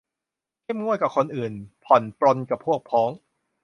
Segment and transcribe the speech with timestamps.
[0.61, 1.53] เข้มงวดกับคนอื่น
[1.85, 3.09] ผ่อนปรนกับพวกพ้อง